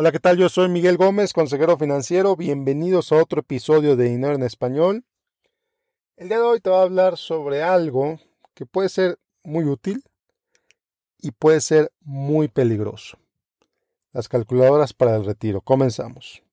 Hola, 0.00 0.12
¿qué 0.12 0.20
tal? 0.20 0.36
Yo 0.36 0.48
soy 0.48 0.68
Miguel 0.68 0.96
Gómez, 0.96 1.32
consejero 1.32 1.76
financiero. 1.76 2.36
Bienvenidos 2.36 3.10
a 3.10 3.16
otro 3.16 3.40
episodio 3.40 3.96
de 3.96 4.04
Dinero 4.04 4.36
en 4.36 4.44
Español. 4.44 5.04
El 6.16 6.28
día 6.28 6.36
de 6.36 6.44
hoy 6.44 6.60
te 6.60 6.70
voy 6.70 6.78
a 6.78 6.82
hablar 6.82 7.16
sobre 7.16 7.64
algo 7.64 8.20
que 8.54 8.64
puede 8.64 8.90
ser 8.90 9.18
muy 9.42 9.64
útil 9.64 10.04
y 11.18 11.32
puede 11.32 11.60
ser 11.60 11.90
muy 12.00 12.46
peligroso. 12.46 13.18
Las 14.12 14.28
calculadoras 14.28 14.92
para 14.92 15.16
el 15.16 15.24
retiro. 15.24 15.62
Comenzamos. 15.62 16.44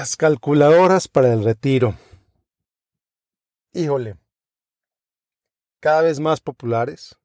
Las 0.00 0.16
calculadoras 0.16 1.08
para 1.08 1.30
el 1.30 1.44
retiro. 1.44 1.94
Híjole. 3.74 4.16
Cada 5.78 6.00
vez 6.00 6.20
más 6.20 6.40
populares, 6.40 7.18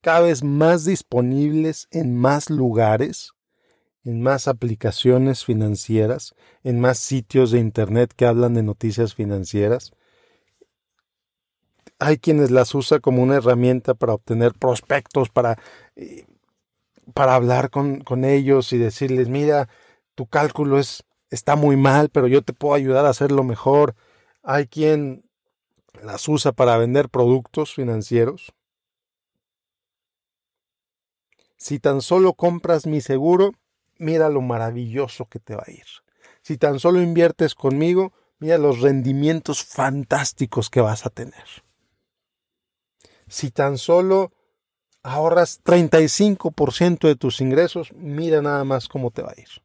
cada 0.00 0.20
vez 0.20 0.44
más 0.44 0.84
disponibles 0.84 1.88
en 1.90 2.16
más 2.16 2.48
lugares, 2.48 3.32
en 4.04 4.22
más 4.22 4.46
aplicaciones 4.46 5.44
financieras, 5.44 6.36
en 6.62 6.78
más 6.78 7.00
sitios 7.00 7.50
de 7.50 7.58
internet 7.58 8.12
que 8.14 8.26
hablan 8.26 8.54
de 8.54 8.62
noticias 8.62 9.12
financieras. 9.12 9.90
Hay 11.98 12.18
quienes 12.18 12.52
las 12.52 12.72
usan 12.76 13.00
como 13.00 13.24
una 13.24 13.38
herramienta 13.38 13.94
para 13.94 14.14
obtener 14.14 14.52
prospectos, 14.52 15.30
para, 15.30 15.58
eh, 15.96 16.26
para 17.12 17.34
hablar 17.34 17.70
con, 17.70 18.02
con 18.02 18.24
ellos 18.24 18.72
y 18.72 18.78
decirles, 18.78 19.28
mira, 19.28 19.68
tu 20.14 20.28
cálculo 20.28 20.78
es 20.78 21.04
está 21.30 21.56
muy 21.56 21.76
mal, 21.76 22.10
pero 22.10 22.26
yo 22.26 22.42
te 22.42 22.52
puedo 22.52 22.74
ayudar 22.74 23.06
a 23.06 23.10
hacerlo 23.10 23.42
mejor. 23.44 23.94
Hay 24.42 24.66
quien 24.66 25.24
las 26.02 26.28
usa 26.28 26.52
para 26.52 26.76
vender 26.76 27.08
productos 27.08 27.74
financieros. 27.74 28.52
Si 31.56 31.78
tan 31.78 32.00
solo 32.02 32.34
compras 32.34 32.86
mi 32.86 33.00
seguro, 33.00 33.52
mira 33.98 34.28
lo 34.28 34.40
maravilloso 34.40 35.26
que 35.26 35.38
te 35.38 35.54
va 35.54 35.64
a 35.66 35.70
ir. 35.70 35.84
Si 36.42 36.56
tan 36.56 36.80
solo 36.80 37.02
inviertes 37.02 37.54
conmigo, 37.54 38.12
mira 38.38 38.58
los 38.58 38.80
rendimientos 38.80 39.62
fantásticos 39.62 40.70
que 40.70 40.80
vas 40.80 41.04
a 41.04 41.10
tener. 41.10 41.44
Si 43.28 43.50
tan 43.50 43.78
solo 43.78 44.32
ahorras 45.02 45.62
35% 45.62 47.06
de 47.06 47.16
tus 47.16 47.40
ingresos, 47.40 47.92
mira 47.92 48.42
nada 48.42 48.64
más 48.64 48.88
cómo 48.88 49.10
te 49.10 49.22
va 49.22 49.32
a 49.36 49.40
ir. 49.40 49.62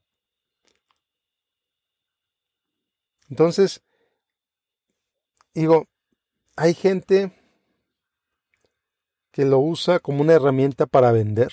Entonces, 3.30 3.82
digo, 5.54 5.88
hay 6.56 6.74
gente 6.74 7.32
que 9.32 9.46
lo 9.46 9.60
usa 9.60 10.00
como 10.00 10.22
una 10.22 10.34
herramienta 10.34 10.86
para 10.86 11.12
vender. 11.12 11.52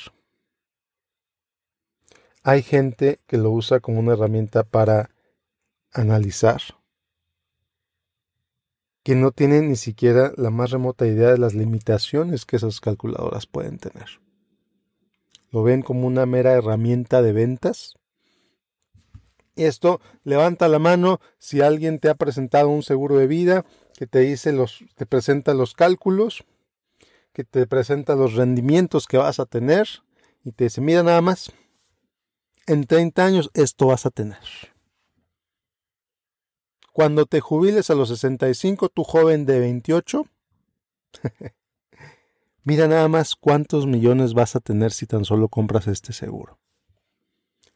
Hay 2.45 2.63
gente 2.63 3.21
que 3.27 3.39
lo 3.39 3.51
usa 3.51 3.81
como 3.81 4.01
una 4.01 4.13
herramienta 4.13 4.65
para 4.65 5.11
analizar, 5.93 6.61
que 9.03 9.15
no 9.15 9.33
tiene 9.33 9.63
ni 9.63 9.77
siquiera 9.77 10.33
la 10.37 10.51
más 10.51 10.71
remota 10.71 11.07
idea 11.07 11.31
de 11.31 11.39
las 11.39 11.55
limitaciones 11.55 12.45
que 12.45 12.57
esas 12.57 12.81
calculadoras 12.81 13.47
pueden 13.47 13.79
tener. 13.79 14.21
Lo 15.51 15.63
ven 15.63 15.83
como 15.83 16.07
una 16.07 16.25
mera 16.25 16.53
herramienta 16.53 17.21
de 17.21 17.33
ventas 17.33 17.95
esto, 19.57 20.01
levanta 20.25 20.69
la 20.69 20.79
mano 20.79 21.21
si 21.39 21.61
alguien 21.61 21.99
te 21.99 22.09
ha 22.09 22.15
presentado 22.15 22.69
un 22.69 22.83
seguro 22.83 23.17
de 23.17 23.27
vida, 23.27 23.65
que 23.97 24.07
te 24.07 24.21
dice 24.21 24.53
los, 24.53 24.85
te 24.95 25.07
presenta 25.07 25.55
los 25.55 25.75
cálculos, 25.75 26.45
que 27.33 27.45
te 27.45 27.67
presenta 27.67 28.15
los 28.15 28.35
rendimientos 28.35 29.07
que 29.07 29.19
vas 29.19 29.41
a 29.41 29.47
tener 29.47 29.89
y 30.45 30.53
te 30.53 30.65
dice, 30.65 30.81
mira 30.81 31.03
nada 31.03 31.21
más, 31.21 31.53
en 32.67 32.85
30 32.85 33.25
años 33.25 33.51
esto 33.55 33.87
vas 33.87 34.07
a 34.07 34.11
tener. 34.11 34.39
Cuando 36.93 37.27
te 37.27 37.41
jubiles 37.41 37.89
a 37.91 37.95
los 37.95 38.11
65, 38.11 38.91
tu 38.91 39.03
joven 39.03 39.47
de 39.47 39.61
28, 39.61 40.27
mira 42.65 42.87
nada 42.87 43.09
más 43.09 43.35
cuántos 43.35 43.87
millones 43.87 44.35
vas 44.35 44.57
a 44.57 44.61
tener 44.61 44.93
si 44.93 45.07
tan 45.07 45.25
solo 45.25 45.49
compras 45.49 45.87
este 45.87 46.13
seguro 46.13 46.62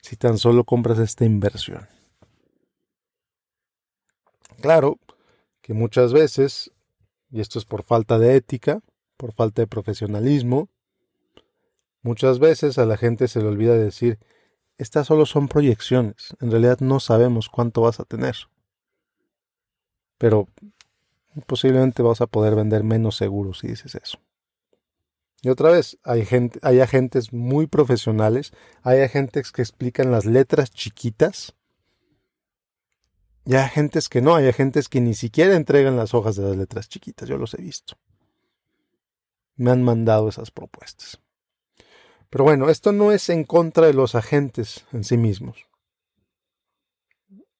si 0.06 0.16
tan 0.16 0.38
solo 0.38 0.62
compras 0.62 1.00
esta 1.00 1.24
inversión. 1.24 1.88
Claro 4.60 5.00
que 5.62 5.74
muchas 5.74 6.12
veces, 6.12 6.70
y 7.28 7.40
esto 7.40 7.58
es 7.58 7.64
por 7.64 7.82
falta 7.82 8.16
de 8.16 8.36
ética, 8.36 8.82
por 9.16 9.32
falta 9.32 9.62
de 9.62 9.66
profesionalismo, 9.66 10.68
muchas 12.02 12.38
veces 12.38 12.78
a 12.78 12.86
la 12.86 12.96
gente 12.96 13.26
se 13.26 13.40
le 13.40 13.48
olvida 13.48 13.74
decir, 13.74 14.20
estas 14.78 15.08
solo 15.08 15.26
son 15.26 15.48
proyecciones, 15.48 16.36
en 16.40 16.52
realidad 16.52 16.78
no 16.78 17.00
sabemos 17.00 17.48
cuánto 17.48 17.80
vas 17.80 17.98
a 17.98 18.04
tener. 18.04 18.36
Pero 20.18 20.46
posiblemente 21.46 22.02
vas 22.02 22.20
a 22.20 22.28
poder 22.28 22.54
vender 22.54 22.84
menos 22.84 23.16
seguros 23.16 23.58
si 23.58 23.66
dices 23.66 23.96
eso. 23.96 24.18
Y 25.42 25.48
otra 25.48 25.70
vez, 25.70 25.98
hay, 26.02 26.24
gente, 26.24 26.58
hay 26.62 26.80
agentes 26.80 27.32
muy 27.32 27.66
profesionales, 27.66 28.52
hay 28.82 29.00
agentes 29.00 29.52
que 29.52 29.62
explican 29.62 30.10
las 30.10 30.24
letras 30.24 30.70
chiquitas, 30.70 31.54
y 33.46 33.54
hay 33.54 33.62
agentes 33.62 34.08
que 34.08 34.20
no, 34.20 34.34
hay 34.34 34.48
agentes 34.48 34.88
que 34.88 35.00
ni 35.00 35.14
siquiera 35.14 35.54
entregan 35.54 35.96
las 35.96 36.14
hojas 36.14 36.34
de 36.34 36.42
las 36.42 36.56
letras 36.56 36.88
chiquitas, 36.88 37.28
yo 37.28 37.38
los 37.38 37.54
he 37.54 37.62
visto. 37.62 37.96
Me 39.54 39.70
han 39.70 39.84
mandado 39.84 40.28
esas 40.28 40.50
propuestas. 40.50 41.20
Pero 42.28 42.42
bueno, 42.42 42.68
esto 42.68 42.90
no 42.90 43.12
es 43.12 43.28
en 43.28 43.44
contra 43.44 43.86
de 43.86 43.94
los 43.94 44.16
agentes 44.16 44.84
en 44.92 45.04
sí 45.04 45.16
mismos. 45.16 45.68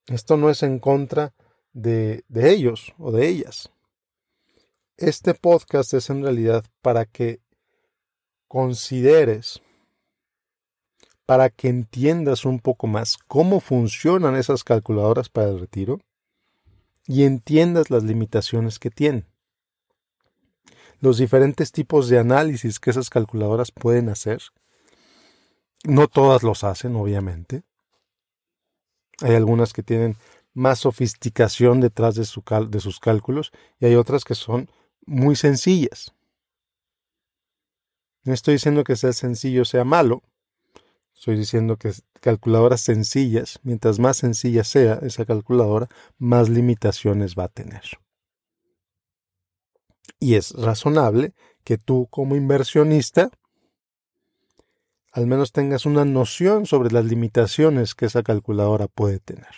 Esto 0.08 0.37
no 0.37 0.50
es 0.50 0.64
en 0.64 0.81
contra 0.81 1.34
de, 1.72 2.25
de 2.26 2.50
ellos 2.50 2.93
o 2.98 3.12
de 3.12 3.28
ellas. 3.28 3.70
Este 4.97 5.34
podcast 5.34 5.94
es 5.94 6.10
en 6.10 6.22
realidad 6.22 6.64
para 6.82 7.04
que 7.04 7.41
consideres 8.49 9.61
para 11.27 11.51
que 11.51 11.69
entiendas 11.69 12.45
un 12.45 12.61
poco 12.61 12.87
más 12.87 13.17
cómo 13.19 13.61
funcionan 13.61 14.37
esas 14.37 14.62
calculadoras 14.62 15.29
para 15.29 15.49
el 15.49 15.61
retiro 15.61 16.01
y 17.06 17.25
entiendas 17.25 17.91
las 17.91 18.05
limitaciones 18.05 18.79
que 18.79 18.91
tienen. 18.91 19.27
Los 21.01 21.19
diferentes 21.19 21.73
tipos 21.73 22.09
de 22.09 22.19
análisis 22.19 22.81
que 22.81 22.91
esas 22.91 23.11
calculadoras 23.11 23.71
pueden 23.71 24.09
hacer. 24.09 24.41
No 25.85 26.09
todas 26.09 26.43
los 26.43 26.65
hacen, 26.65 26.97
obviamente. 26.97 27.65
Hay 29.23 29.35
algunas 29.35 29.73
que 29.73 29.83
tienen 29.83 30.17
más 30.55 30.81
sofisticación 30.81 31.81
detrás 31.81 32.15
de, 32.15 32.23
de 32.69 32.81
sus 32.81 32.99
cálculos 32.99 33.53
y 33.79 33.87
hay 33.87 33.95
otras 33.95 34.25
que 34.25 34.35
son 34.35 34.71
muy 35.05 35.37
sencillas. 35.37 36.16
No 38.26 38.34
estoy 38.34 38.54
diciendo 38.54 38.82
que 38.82 38.97
sea 38.97 39.12
sencillo 39.12 39.64
sea 39.64 39.84
malo. 39.84 40.25
Estoy 41.14 41.37
diciendo 41.37 41.76
que 41.76 41.92
calculadoras 42.20 42.81
sencillas, 42.81 43.60
mientras 43.62 44.00
más 44.00 44.16
sencilla 44.16 44.64
sea 44.64 44.94
esa 45.03 45.25
calculadora, 45.25 45.88
más 46.19 46.48
limitaciones 46.48 47.37
va 47.37 47.44
a 47.44 47.48
tener. 47.48 47.82
Y 50.19 50.34
es 50.34 50.50
razonable 50.54 51.34
que 51.62 51.78
tú 51.78 52.09
como 52.10 52.34
inversionista 52.34 53.31
al 55.12 55.28
menos 55.28 55.53
tengas 55.53 55.87
una 55.87 56.04
noción 56.04 56.67
sobre 56.67 56.90
las 56.90 57.05
limitaciones 57.05 57.94
que 57.94 58.06
esa 58.06 58.25
calculadora 58.25 58.88
puede 58.88 59.20
tener. 59.20 59.55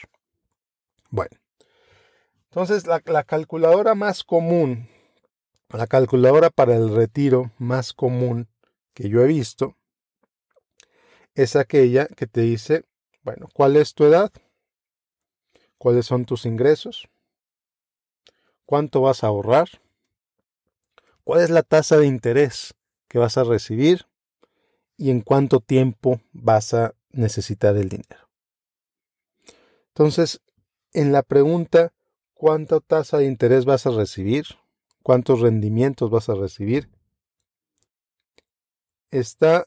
Bueno, 1.11 1.37
entonces 2.45 2.87
la, 2.87 3.03
la 3.07 3.25
calculadora 3.25 3.95
más 3.95 4.23
común, 4.25 4.89
la 5.71 5.87
calculadora 5.87 6.51
para 6.51 6.77
el 6.77 6.95
retiro 6.95 7.51
más 7.59 7.93
común 7.93 8.47
que 8.99 9.09
yo 9.09 9.23
he 9.23 9.29
visto 9.29 9.77
es 11.37 11.55
aquella 11.55 12.09
que 12.09 12.27
te 12.27 12.41
dice, 12.41 12.85
bueno, 13.23 13.47
¿cuál 13.55 13.77
es 13.77 13.95
tu 13.95 14.03
edad? 14.03 14.33
¿Cuáles 15.79 16.05
son 16.05 16.25
tus 16.25 16.45
ingresos? 16.45 17.09
¿Cuánto 18.67 19.01
vas 19.03 19.23
a 19.23 19.29
ahorrar? 19.29 19.69
¿Cuál 21.23 21.43
es 21.43 21.51
la 21.51 21.63
tasa 21.63 21.97
de 21.97 22.07
interés 22.07 22.75
que 23.07 23.21
vas 23.21 23.39
a 23.39 23.45
recibir? 23.45 24.09
¿Y 24.97 25.11
en 25.11 25.21
cuánto 25.21 25.61
tiempo 25.61 26.21
vas 26.33 26.75
a 26.75 26.97
necesitar 27.13 27.77
el 27.77 27.89
dinero? 27.89 28.29
Entonces, 29.91 30.41
en 30.93 31.13
la 31.13 31.23
pregunta, 31.23 31.93
¿cuánta 32.35 32.81
tasa 32.81 33.19
de 33.19 33.27
interés 33.27 33.65
vas 33.65 33.87
a 33.87 33.91
recibir? 33.91 34.47
¿Cuántos 35.05 35.39
rendimientos 35.39 36.11
vas 36.11 36.29
a 36.29 36.35
recibir? 36.35 36.98
Está 39.11 39.67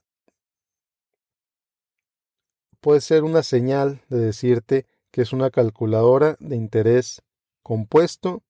puede 2.81 3.01
ser 3.01 3.23
una 3.23 3.43
señal 3.43 4.01
de 4.09 4.17
decirte 4.17 4.85
que 5.11 5.21
es 5.21 5.33
una 5.33 5.51
calculadora 5.51 6.35
de 6.39 6.55
interés 6.55 7.21
compuesto 7.63 8.43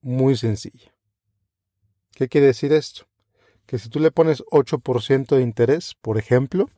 muy 0.00 0.36
sencilla. 0.36 0.92
¿Qué 2.12 2.28
quiere 2.28 2.48
decir 2.48 2.72
esto? 2.72 3.06
Que 3.66 3.78
si 3.78 3.88
tú 3.88 4.00
le 4.00 4.10
pones 4.10 4.42
8% 4.50 5.36
de 5.36 5.42
interés, 5.42 5.94
por 6.00 6.18
ejemplo, 6.18 6.68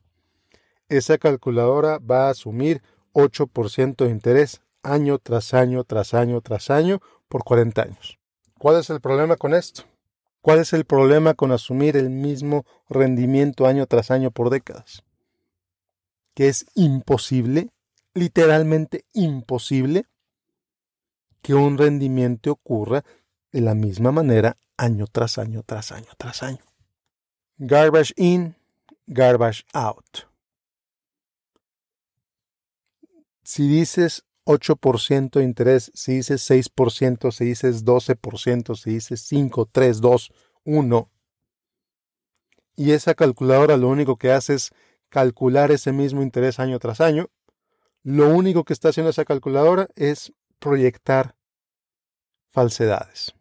esa 0.89 1.17
calculadora 1.19 1.99
va 1.99 2.27
a 2.27 2.31
asumir 2.31 2.83
8% 3.13 4.05
de 4.05 4.11
interés 4.11 4.61
año 4.83 5.19
tras 5.19 5.55
año, 5.55 5.85
tras 5.85 6.13
año, 6.13 6.41
tras 6.41 6.71
año, 6.71 7.01
por 7.29 7.45
40 7.45 7.83
años. 7.83 8.19
¿Cuál 8.59 8.81
es 8.81 8.91
el 8.91 9.01
problema 9.01 9.37
con 9.37 9.55
esto? 9.55 9.85
¿Cuál 10.43 10.59
es 10.59 10.73
el 10.73 10.85
problema 10.85 11.35
con 11.35 11.53
asumir 11.53 11.97
el 11.97 12.11
mismo 12.11 12.67
rendimiento 12.89 13.65
año 13.67 13.87
tras 13.87 14.11
año 14.11 14.33
por 14.33 14.51
décadas? 14.51 15.05
Que 16.35 16.49
es 16.49 16.67
imposible, 16.75 17.71
literalmente 18.13 19.05
imposible, 19.13 20.07
que 21.43 21.55
un 21.55 21.79
rendimiento 21.79 22.51
ocurra 22.51 23.05
de 23.53 23.61
la 23.61 23.77
misma 23.77 24.11
manera 24.11 24.57
año 24.77 25.07
tras 25.07 25.39
año, 25.39 25.63
tras 25.63 25.93
año, 25.93 26.09
tras 26.19 26.43
año. 26.43 26.65
Garbage 27.59 28.13
in, 28.17 28.57
garbage 29.07 29.65
out. 29.73 30.27
Si 33.45 33.69
dices 33.69 34.25
8% 34.45 35.39
de 35.39 35.45
interés, 35.45 35.91
si 35.95 36.15
dices 36.15 36.49
6%, 36.51 37.31
si 37.31 37.45
dices 37.45 37.85
12%, 37.85 38.77
si 38.77 38.91
dices 38.91 39.21
5, 39.23 39.67
3, 39.71 40.01
2, 40.01 40.33
1, 40.65 41.11
y 42.77 42.93
esa 42.93 43.15
calculadora 43.15 43.77
lo 43.77 43.89
único 43.89 44.17
que 44.17 44.33
hace 44.33 44.55
es 44.55 44.71
calcular 45.09 45.71
ese 45.71 45.93
mismo 45.93 46.23
interés 46.23 46.59
año 46.59 46.79
tras 46.79 47.01
año, 47.01 47.29
lo 48.03 48.29
único 48.29 48.65
que 48.65 48.73
está 48.73 48.89
haciendo 48.89 49.11
esa 49.11 49.25
calculadora 49.25 49.89
es 49.95 50.33
proyectar 50.59 51.37
falsedades. 52.51 53.35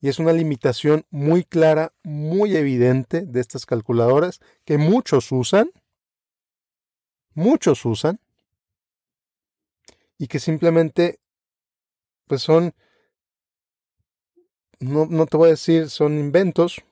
Y 0.00 0.08
es 0.08 0.18
una 0.18 0.32
limitación 0.32 1.04
muy 1.10 1.44
clara, 1.44 1.92
muy 2.02 2.56
evidente 2.56 3.26
de 3.26 3.40
estas 3.40 3.66
calculadoras 3.66 4.40
que 4.64 4.78
muchos 4.78 5.30
usan, 5.30 5.70
muchos 7.34 7.84
usan, 7.84 8.18
y 10.20 10.28
que 10.28 10.38
simplemente 10.38 11.18
pues 12.26 12.42
son, 12.42 12.74
no, 14.78 15.06
no 15.06 15.24
te 15.24 15.38
voy 15.38 15.46
a 15.46 15.52
decir 15.52 15.88
son 15.88 16.18
inventos, 16.18 16.82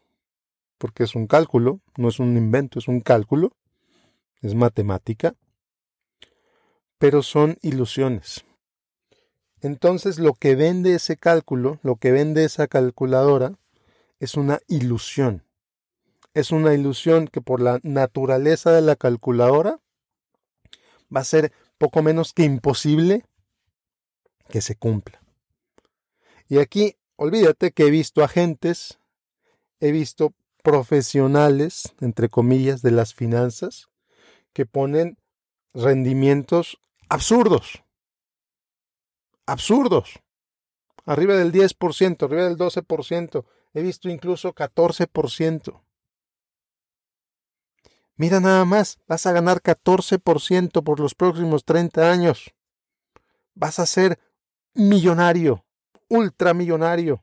porque 0.79 1.05
es 1.05 1.15
un 1.15 1.27
cálculo, 1.27 1.81
no 1.99 2.09
es 2.09 2.21
un 2.21 2.39
invento, 2.39 2.79
es 2.79 2.89
un 2.89 3.03
cálculo, 3.03 3.55
es 4.41 4.55
matemática, 4.55 5.35
pero 6.97 7.23
son 7.23 7.59
ilusiones. 7.61 8.47
Entonces 9.61 10.19
lo 10.19 10.33
que 10.33 10.55
vende 10.55 10.95
ese 10.95 11.19
cálculo, 11.19 11.81
lo 11.83 11.97
que 11.97 12.13
vende 12.13 12.45
esa 12.45 12.67
calculadora, 12.67 13.59
es 14.21 14.37
una 14.37 14.61
ilusión. 14.69 15.45
Es 16.33 16.51
una 16.51 16.73
ilusión 16.73 17.29
que 17.29 17.43
por 17.43 17.61
la 17.61 17.79
naturaleza 17.83 18.73
de 18.73 18.81
la 18.81 18.97
calculadora 18.97 19.81
va 21.15 21.21
a 21.21 21.25
ser 21.25 21.53
poco 21.79 22.03
menos 22.03 22.33
que 22.33 22.45
imposible 22.45 23.25
que 24.49 24.61
se 24.61 24.77
cumpla. 24.77 25.21
Y 26.49 26.59
aquí, 26.59 26.97
olvídate 27.17 27.73
que 27.73 27.87
he 27.87 27.91
visto 27.91 28.25
agentes, 28.25 28.99
he 29.81 29.93
visto 29.93 30.35
profesionales, 30.63 31.95
entre 32.01 32.29
comillas, 32.29 32.83
de 32.83 32.91
las 32.91 33.15
finanzas, 33.15 33.89
que 34.53 34.67
ponen 34.67 35.19
rendimientos 35.75 36.81
absurdos. 37.09 37.85
Absurdos. 39.47 40.21
Arriba 41.05 41.37
del 41.37 41.53
10%, 41.53 42.23
arriba 42.25 42.45
del 42.45 42.59
12%. 42.59 43.45
He 43.73 43.83
visto 43.83 44.09
incluso 44.09 44.55
14%. 44.55 45.81
Mira 48.19 48.41
nada 48.41 48.65
más, 48.65 48.99
vas 49.07 49.27
a 49.27 49.33
ganar 49.33 49.63
14% 49.63 50.83
por 50.83 50.99
los 50.99 51.15
próximos 51.15 51.65
30 51.65 52.11
años. 52.11 52.53
Vas 53.55 53.79
a 53.79 53.87
ser 53.87 54.19
millonario, 54.75 55.65
ultramillonario. 56.09 57.23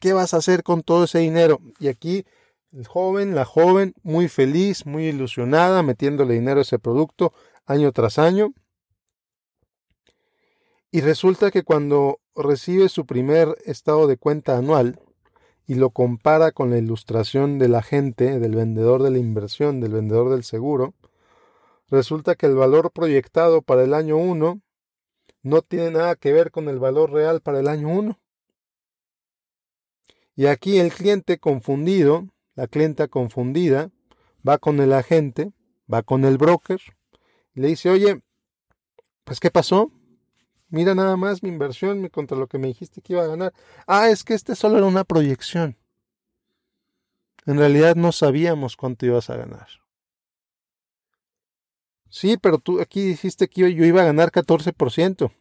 ¿Qué 0.00 0.14
vas 0.14 0.32
a 0.32 0.38
hacer 0.38 0.62
con 0.62 0.82
todo 0.82 1.04
ese 1.04 1.18
dinero? 1.18 1.60
Y 1.78 1.88
aquí 1.88 2.24
el 2.72 2.86
joven, 2.86 3.34
la 3.34 3.44
joven, 3.44 3.92
muy 4.02 4.28
feliz, 4.28 4.86
muy 4.86 5.08
ilusionada, 5.08 5.82
metiéndole 5.82 6.32
dinero 6.32 6.60
a 6.60 6.62
ese 6.62 6.78
producto 6.78 7.34
año 7.66 7.92
tras 7.92 8.18
año. 8.18 8.54
Y 10.90 11.02
resulta 11.02 11.50
que 11.50 11.62
cuando 11.62 12.20
recibe 12.34 12.88
su 12.88 13.04
primer 13.04 13.54
estado 13.66 14.06
de 14.06 14.16
cuenta 14.16 14.56
anual, 14.56 14.98
y 15.70 15.76
lo 15.76 15.90
compara 15.90 16.50
con 16.50 16.70
la 16.70 16.78
ilustración 16.78 17.60
del 17.60 17.76
agente, 17.76 18.40
del 18.40 18.56
vendedor 18.56 19.04
de 19.04 19.12
la 19.12 19.18
inversión, 19.18 19.80
del 19.80 19.92
vendedor 19.92 20.28
del 20.28 20.42
seguro, 20.42 20.94
resulta 21.88 22.34
que 22.34 22.46
el 22.46 22.56
valor 22.56 22.90
proyectado 22.90 23.62
para 23.62 23.84
el 23.84 23.94
año 23.94 24.16
1 24.16 24.60
no 25.44 25.62
tiene 25.62 25.92
nada 25.92 26.16
que 26.16 26.32
ver 26.32 26.50
con 26.50 26.68
el 26.68 26.80
valor 26.80 27.12
real 27.12 27.40
para 27.40 27.60
el 27.60 27.68
año 27.68 27.88
1. 27.88 28.18
Y 30.34 30.46
aquí 30.46 30.80
el 30.80 30.92
cliente 30.92 31.38
confundido, 31.38 32.26
la 32.56 32.66
clienta 32.66 33.06
confundida, 33.06 33.92
va 34.46 34.58
con 34.58 34.80
el 34.80 34.92
agente, 34.92 35.52
va 35.86 36.02
con 36.02 36.24
el 36.24 36.36
broker, 36.36 36.80
y 37.54 37.60
le 37.60 37.68
dice, 37.68 37.90
oye, 37.90 38.20
pues 39.22 39.38
¿qué 39.38 39.52
pasó? 39.52 39.92
Mira 40.70 40.94
nada 40.94 41.16
más 41.16 41.42
mi 41.42 41.48
inversión 41.48 42.08
contra 42.08 42.36
lo 42.36 42.46
que 42.46 42.58
me 42.58 42.68
dijiste 42.68 43.02
que 43.02 43.14
iba 43.14 43.24
a 43.24 43.26
ganar. 43.26 43.52
Ah, 43.86 44.08
es 44.08 44.22
que 44.22 44.34
este 44.34 44.54
solo 44.54 44.78
era 44.78 44.86
una 44.86 45.04
proyección. 45.04 45.76
En 47.44 47.58
realidad 47.58 47.96
no 47.96 48.12
sabíamos 48.12 48.76
cuánto 48.76 49.04
ibas 49.04 49.30
a 49.30 49.36
ganar. 49.36 49.68
Sí, 52.08 52.36
pero 52.36 52.58
tú 52.58 52.80
aquí 52.80 53.02
dijiste 53.02 53.48
que 53.48 53.72
yo 53.74 53.84
iba 53.84 54.02
a 54.02 54.04
ganar 54.04 54.30
14%. 54.30 55.32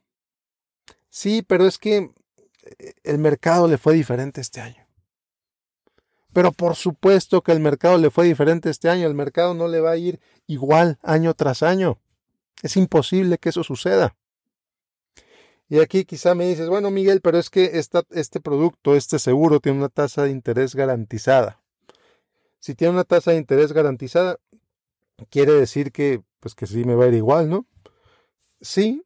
Sí, 1.09 1.43
pero 1.43 1.67
es 1.67 1.77
que 1.77 1.97
eh, 1.97 2.93
el 3.03 3.19
mercado 3.19 3.67
le 3.67 3.77
fue 3.77 3.93
diferente 3.93 4.41
este 4.41 4.61
año. 4.61 4.87
Pero 6.33 6.51
por 6.51 6.75
supuesto 6.75 7.41
que 7.41 7.51
el 7.51 7.59
mercado 7.59 7.97
le 7.97 8.09
fue 8.09 8.25
diferente 8.25 8.69
este 8.69 8.89
año. 8.89 9.07
El 9.07 9.15
mercado 9.15 9.53
no 9.53 9.67
le 9.67 9.79
va 9.79 9.91
a 9.91 9.97
ir 9.97 10.19
igual 10.47 10.97
año 11.03 11.33
tras 11.35 11.61
año. 11.61 11.99
Es 12.61 12.77
imposible 12.77 13.37
que 13.37 13.49
eso 13.49 13.63
suceda. 13.63 14.15
Y 15.69 15.79
aquí 15.79 16.03
quizá 16.03 16.33
me 16.33 16.47
dices, 16.47 16.67
bueno 16.67 16.89
Miguel, 16.89 17.21
pero 17.21 17.37
es 17.37 17.51
que 17.51 17.71
este 17.73 18.39
producto, 18.41 18.95
este 18.95 19.19
seguro 19.19 19.59
tiene 19.59 19.77
una 19.77 19.89
tasa 19.89 20.23
de 20.23 20.31
interés 20.31 20.73
garantizada. 20.73 21.61
Si 22.59 22.73
tiene 22.73 22.93
una 22.93 23.03
tasa 23.03 23.31
de 23.31 23.37
interés 23.37 23.71
garantizada, 23.71 24.39
quiere 25.29 25.53
decir 25.53 25.91
que, 25.91 26.23
pues 26.39 26.55
que 26.55 26.65
sí 26.65 26.83
me 26.85 26.95
va 26.95 27.05
a 27.05 27.07
ir 27.09 27.13
igual, 27.13 27.49
¿no? 27.49 27.67
Sí, 28.61 29.03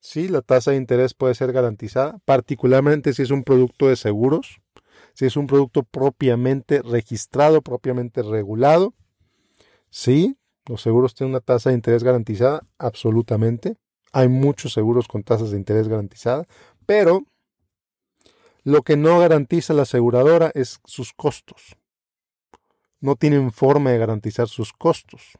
sí, 0.00 0.26
la 0.28 0.42
tasa 0.42 0.72
de 0.72 0.76
interés 0.76 1.14
puede 1.14 1.36
ser 1.36 1.52
garantizada, 1.52 2.18
particularmente 2.24 3.14
si 3.14 3.22
es 3.22 3.30
un 3.30 3.44
producto 3.44 3.88
de 3.88 3.96
seguros, 3.96 4.60
si 5.14 5.24
es 5.24 5.36
un 5.36 5.46
producto 5.46 5.84
propiamente 5.84 6.82
registrado, 6.82 7.62
propiamente 7.62 8.22
regulado. 8.22 8.92
Sí, 9.88 10.36
los 10.66 10.82
seguros 10.82 11.14
tienen 11.14 11.30
una 11.30 11.40
tasa 11.40 11.70
de 11.70 11.76
interés 11.76 12.02
garantizada, 12.02 12.66
absolutamente. 12.76 13.76
Hay 14.16 14.28
muchos 14.28 14.72
seguros 14.72 15.08
con 15.08 15.24
tasas 15.24 15.50
de 15.50 15.56
interés 15.56 15.88
garantizada, 15.88 16.46
pero 16.86 17.24
lo 18.62 18.82
que 18.82 18.96
no 18.96 19.18
garantiza 19.18 19.74
la 19.74 19.82
aseguradora 19.82 20.52
es 20.54 20.78
sus 20.84 21.12
costos. 21.12 21.76
No 23.00 23.16
tienen 23.16 23.50
forma 23.50 23.90
de 23.90 23.98
garantizar 23.98 24.46
sus 24.46 24.72
costos. 24.72 25.32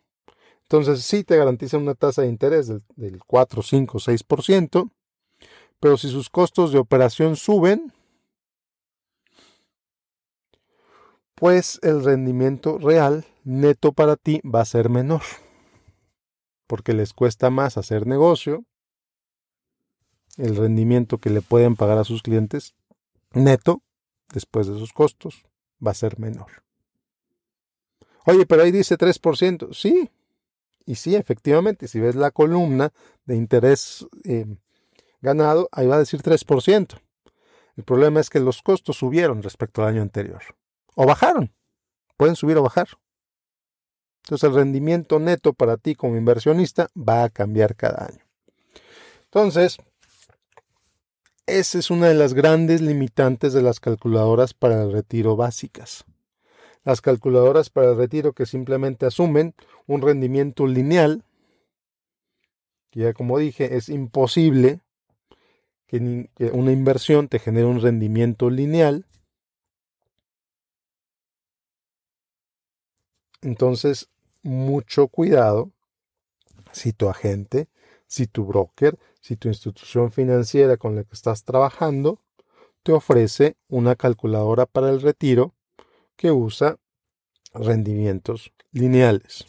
Entonces 0.63 1.05
sí 1.05 1.23
te 1.23 1.37
garantiza 1.37 1.79
una 1.79 1.95
tasa 1.95 2.23
de 2.23 2.29
interés 2.29 2.67
del, 2.67 2.83
del 2.97 3.21
4, 3.25 3.63
5, 3.63 3.99
6%, 4.01 4.91
pero 5.79 5.97
si 5.97 6.09
sus 6.09 6.29
costos 6.29 6.73
de 6.73 6.81
operación 6.81 7.37
suben, 7.37 7.93
pues 11.37 11.79
el 11.83 12.05
rendimiento 12.05 12.79
real 12.79 13.25
neto 13.45 13.93
para 13.93 14.17
ti 14.17 14.41
va 14.45 14.63
a 14.63 14.65
ser 14.65 14.91
menor 14.91 15.23
porque 16.67 16.93
les 16.93 17.13
cuesta 17.13 17.51
más 17.51 17.77
hacer 17.77 18.07
negocio, 18.07 18.65
el 20.37 20.57
rendimiento 20.57 21.19
que 21.19 21.31
le 21.31 21.43
pueden 21.43 21.77
pagar 21.77 21.99
a 21.99 22.05
sus 22.05 22.23
clientes 22.23 22.75
neto, 23.33 23.83
después 24.33 24.67
de 24.67 24.79
sus 24.79 24.93
costos, 24.93 25.45
va 25.85 25.93
a 25.93 25.95
ser 25.95 26.19
menor. 26.19 26.65
Oye, 28.27 28.47
pero 28.47 28.63
ahí 28.63 28.73
dice 28.73 28.97
3%. 28.97 29.73
Sí, 29.73 30.11
y 30.87 30.95
sí, 30.97 31.15
efectivamente, 31.15 31.89
si 31.89 32.01
ves 32.01 32.15
la 32.15 32.31
columna 32.31 32.93
de 33.25 33.37
interés 33.37 34.07
eh, 34.25 34.47
ganado, 35.21 35.69
ahí 35.73 35.87
va 35.87 35.97
a 35.97 35.99
decir 35.99 36.23
3%. 36.23 37.01
El 37.77 37.85
problema 37.85 38.21
es 38.21 38.31
que 38.31 38.41
los 38.41 38.63
costos 38.63 38.97
subieron 38.97 39.43
respecto 39.43 39.83
al 39.83 39.89
año 39.89 40.03
anterior. 40.03 40.43
O 40.95 41.07
bajaron. 41.07 41.53
Pueden 42.17 42.37
subir 42.37 42.57
o 42.57 42.63
bajar. 42.63 42.89
Entonces 44.25 44.49
el 44.49 44.55
rendimiento 44.55 45.21
neto 45.21 45.53
para 45.53 45.77
ti 45.77 45.95
como 45.95 46.17
inversionista 46.17 46.89
va 46.97 47.25
a 47.25 47.29
cambiar 47.29 47.77
cada 47.77 48.07
año. 48.07 48.25
Entonces, 49.25 49.77
esa 51.47 51.79
es 51.79 51.91
una 51.91 52.09
de 52.09 52.15
las 52.15 52.33
grandes 52.33 52.81
limitantes 52.81 53.53
de 53.53 53.61
las 53.61 53.81
calculadoras 53.81 54.55
para 54.55 54.83
el 54.83 54.93
retiro 54.93 55.37
básicas. 55.37 56.07
Las 56.85 57.03
calculadoras 57.03 57.69
para 57.69 57.91
el 57.91 57.99
retiro 57.99 58.33
que 58.33 58.47
simplemente 58.47 59.05
asumen 59.05 59.55
un 59.87 60.01
rendimiento 60.01 60.67
lineal, 60.67 61.23
que 62.91 63.01
ya 63.01 63.13
como 63.13 63.39
dije, 63.39 63.77
es 63.77 63.91
imposible 63.91 64.81
que 65.87 66.31
una 66.53 66.73
inversión 66.73 67.29
te 67.29 67.39
genere 67.39 67.67
un 67.67 67.83
rendimiento 67.83 68.49
lineal. 68.49 69.05
Entonces, 73.43 74.09
mucho 74.45 75.09
cuidado 75.09 75.73
si 76.71 76.93
tu 76.93 77.09
agente, 77.09 77.69
si 78.07 78.27
tu 78.27 78.45
broker, 78.45 78.99
si 79.21 79.37
tu 79.37 79.49
institución 79.49 80.13
financiera 80.13 80.77
con 80.77 80.95
la 80.95 81.03
que 81.03 81.15
estás 81.15 81.43
trabajando 81.45 82.21
te 82.85 82.93
ofrece 82.93 83.57
una 83.69 83.97
calculadora 83.97 84.67
para 84.67 84.91
el 84.91 85.01
retiro 85.01 85.55
que 86.17 86.31
usa 86.31 86.77
rendimientos 87.55 88.53
lineales. 88.73 89.47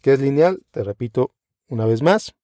¿Qué 0.00 0.12
es 0.12 0.20
lineal? 0.20 0.62
Te 0.70 0.84
repito 0.84 1.34
una 1.68 1.84
vez 1.84 2.00
más, 2.02 2.34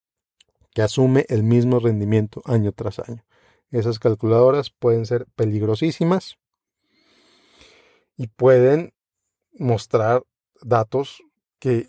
que 0.75 0.83
asume 0.83 1.27
el 1.29 1.45
mismo 1.45 1.79
rendimiento 1.79 2.43
año 2.45 2.73
tras 2.73 2.99
año. 2.99 3.25
Esas 3.71 3.99
calculadoras 3.99 4.71
pueden 4.71 5.07
ser 5.07 5.27
peligrosísimas 5.37 6.39
y 8.17 8.27
pueden 8.27 8.95
mostrar 9.53 10.25
datos 10.63 11.23
que 11.59 11.89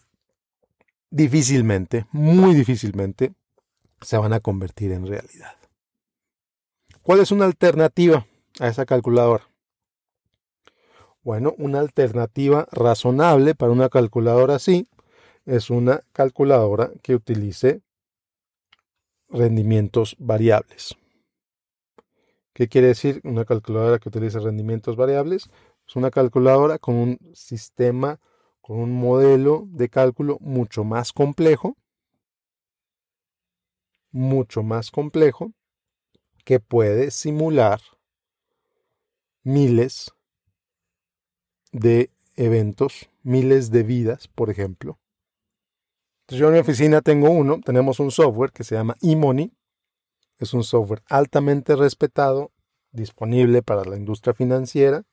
difícilmente, 1.10 2.06
muy 2.12 2.54
difícilmente, 2.54 3.34
se 4.02 4.18
van 4.18 4.34
a 4.34 4.40
convertir 4.40 4.92
en 4.92 5.06
realidad. 5.06 5.56
¿Cuál 7.02 7.20
es 7.22 7.32
una 7.32 7.46
alternativa 7.46 8.26
a 8.60 8.68
esa 8.68 8.86
calculadora? 8.86 9.50
Bueno, 11.22 11.54
una 11.58 11.80
alternativa 11.80 12.68
razonable 12.72 13.56
para 13.56 13.72
una 13.72 13.90
calculadora 13.90 14.56
así 14.56 14.88
es 15.46 15.70
una 15.70 16.04
calculadora 16.14 16.92
que 17.02 17.16
utilice 17.16 17.82
rendimientos 19.30 20.16
variables. 20.20 20.96
¿Qué 22.54 22.68
quiere 22.68 22.88
decir 22.88 23.22
una 23.24 23.46
calculadora 23.46 24.00
que 24.00 24.10
utilice 24.10 24.40
rendimientos 24.40 24.96
variables? 24.96 25.50
Es 25.88 25.96
una 25.96 26.12
calculadora 26.12 26.78
con 26.78 26.96
un 26.96 27.20
sistema, 27.34 28.20
con 28.70 28.78
un 28.78 28.92
modelo 28.92 29.68
de 29.72 29.90
cálculo 29.90 30.38
mucho 30.42 30.84
más 30.84 31.12
complejo 31.12 31.76
mucho 34.12 34.62
más 34.62 34.92
complejo 34.92 35.54
que 36.46 36.60
puede 36.60 37.10
simular 37.10 37.82
miles 39.42 40.12
de 41.72 42.12
eventos, 42.36 43.10
miles 43.24 43.72
de 43.72 43.82
vidas, 43.82 44.28
por 44.28 44.52
ejemplo. 44.52 45.00
Entonces 46.22 46.40
yo 46.40 46.50
en 46.50 46.54
mi 46.54 46.60
oficina 46.60 47.02
tengo 47.02 47.32
uno, 47.32 47.62
tenemos 47.66 48.00
un 48.00 48.12
software 48.12 48.52
que 48.52 48.64
se 48.64 48.76
llama 48.76 48.98
eMoney. 49.02 49.52
Es 50.38 50.54
un 50.54 50.64
software 50.64 51.02
altamente 51.08 51.76
respetado, 51.76 52.52
disponible 52.92 53.64
para 53.64 53.84
la 53.84 53.98
industria 53.98 54.36
financiera. 54.36 55.06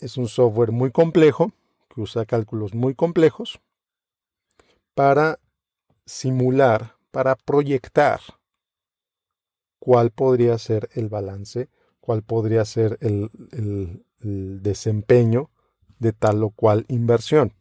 Es 0.00 0.16
un 0.16 0.28
software 0.28 0.72
muy 0.72 0.90
complejo, 0.90 1.52
que 1.94 2.00
usa 2.00 2.24
cálculos 2.24 2.74
muy 2.74 2.94
complejos 2.94 3.60
para 4.94 5.38
simular, 6.06 6.96
para 7.10 7.36
proyectar 7.36 8.20
cuál 9.78 10.10
podría 10.10 10.56
ser 10.58 10.88
el 10.94 11.08
balance, 11.08 11.68
cuál 12.00 12.22
podría 12.22 12.64
ser 12.64 12.98
el, 13.00 13.30
desempeño 14.62 15.50
de 15.98 16.12
tal 16.12 16.42
o 16.44 16.50
cual 16.50 16.84
inversión. 16.88 17.54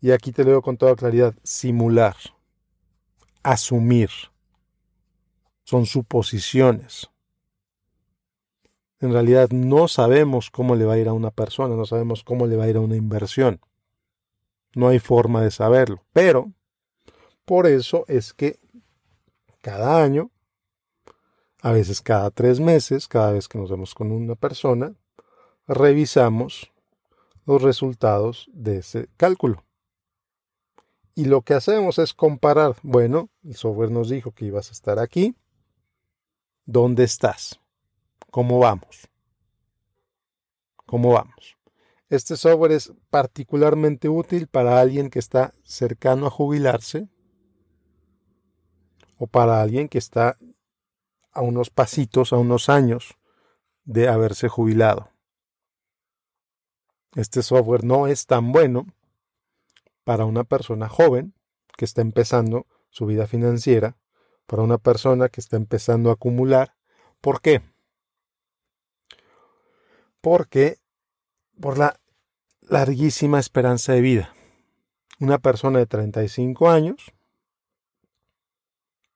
Y 0.00 0.10
aquí 0.10 0.30
te 0.30 0.44
leo 0.44 0.60
con 0.60 0.76
toda 0.76 0.94
claridad, 0.94 1.34
simular, 1.42 2.16
asumir, 3.42 4.10
son 5.64 5.86
suposiciones. 5.86 7.10
En 9.00 9.12
realidad 9.12 9.50
no 9.50 9.88
sabemos 9.88 10.50
cómo 10.50 10.74
le 10.74 10.86
va 10.86 10.94
a 10.94 10.98
ir 10.98 11.08
a 11.08 11.12
una 11.12 11.30
persona, 11.30 11.76
no 11.76 11.84
sabemos 11.84 12.24
cómo 12.24 12.46
le 12.46 12.56
va 12.56 12.64
a 12.64 12.68
ir 12.68 12.76
a 12.76 12.80
una 12.80 12.96
inversión. 12.96 13.60
No 14.74 14.88
hay 14.88 14.98
forma 14.98 15.42
de 15.42 15.50
saberlo, 15.50 16.02
pero 16.12 16.52
por 17.44 17.66
eso 17.66 18.04
es 18.08 18.32
que 18.32 18.58
cada 19.60 20.02
año, 20.02 20.30
a 21.60 21.72
veces 21.72 22.00
cada 22.00 22.30
tres 22.30 22.60
meses, 22.60 23.08
cada 23.08 23.32
vez 23.32 23.48
que 23.48 23.58
nos 23.58 23.70
vemos 23.70 23.94
con 23.94 24.12
una 24.12 24.34
persona, 24.34 24.94
revisamos 25.66 26.72
los 27.44 27.62
resultados 27.62 28.48
de 28.52 28.78
ese 28.78 29.08
cálculo. 29.16 29.64
Y 31.14 31.24
lo 31.24 31.42
que 31.42 31.54
hacemos 31.54 31.98
es 31.98 32.12
comparar, 32.12 32.76
bueno, 32.82 33.30
el 33.42 33.56
software 33.56 33.90
nos 33.90 34.10
dijo 34.10 34.32
que 34.32 34.44
ibas 34.44 34.68
a 34.68 34.72
estar 34.72 34.98
aquí, 34.98 35.34
¿dónde 36.66 37.04
estás? 37.04 37.58
¿Cómo 38.30 38.58
vamos? 38.58 39.08
¿Cómo 40.84 41.12
vamos? 41.12 41.56
Este 42.08 42.36
software 42.36 42.72
es 42.72 42.92
particularmente 43.10 44.08
útil 44.08 44.46
para 44.46 44.80
alguien 44.80 45.10
que 45.10 45.18
está 45.18 45.54
cercano 45.64 46.26
a 46.26 46.30
jubilarse 46.30 47.08
o 49.18 49.26
para 49.26 49.60
alguien 49.60 49.88
que 49.88 49.98
está 49.98 50.38
a 51.32 51.40
unos 51.40 51.70
pasitos, 51.70 52.32
a 52.32 52.36
unos 52.36 52.68
años 52.68 53.16
de 53.84 54.08
haberse 54.08 54.48
jubilado. 54.48 55.10
Este 57.14 57.42
software 57.42 57.82
no 57.82 58.06
es 58.06 58.26
tan 58.26 58.52
bueno 58.52 58.86
para 60.04 60.24
una 60.24 60.44
persona 60.44 60.88
joven 60.88 61.34
que 61.76 61.84
está 61.84 62.02
empezando 62.02 62.66
su 62.90 63.06
vida 63.06 63.26
financiera, 63.26 63.96
para 64.46 64.62
una 64.62 64.78
persona 64.78 65.28
que 65.28 65.40
está 65.40 65.56
empezando 65.56 66.10
a 66.10 66.14
acumular. 66.14 66.76
¿Por 67.20 67.40
qué? 67.40 67.62
Porque 70.26 70.78
por 71.60 71.78
la 71.78 72.00
larguísima 72.62 73.38
esperanza 73.38 73.92
de 73.92 74.00
vida. 74.00 74.34
Una 75.20 75.38
persona 75.38 75.78
de 75.78 75.86
35 75.86 76.68
años 76.68 77.12